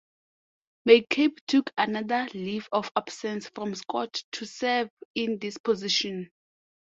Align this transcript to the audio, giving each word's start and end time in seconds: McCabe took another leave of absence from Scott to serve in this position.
McCabe 0.89 1.37
took 1.45 1.69
another 1.77 2.27
leave 2.33 2.67
of 2.71 2.91
absence 2.95 3.47
from 3.49 3.75
Scott 3.75 4.23
to 4.31 4.47
serve 4.47 4.89
in 5.13 5.37
this 5.37 5.59
position. 5.59 6.31